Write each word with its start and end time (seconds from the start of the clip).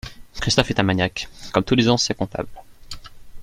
Christophe 0.39 0.71
est 0.71 0.79
un 0.79 0.81
maniaque, 0.81 1.29
comme 1.53 1.63
tous 1.63 1.75
les 1.75 1.87
anciens 1.87 2.15
comptables. 2.15 2.49